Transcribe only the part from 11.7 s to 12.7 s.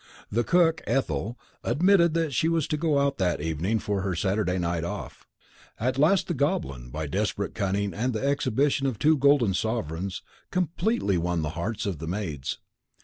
of the maids.